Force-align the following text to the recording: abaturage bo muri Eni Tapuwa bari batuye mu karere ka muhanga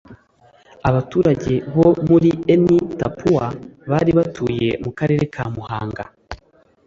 abaturage 0.89 1.53
bo 1.75 1.89
muri 2.07 2.29
Eni 2.53 2.77
Tapuwa 2.99 3.45
bari 3.89 4.11
batuye 4.17 4.69
mu 4.83 4.91
karere 4.97 5.23
ka 5.33 5.43
muhanga 5.55 6.03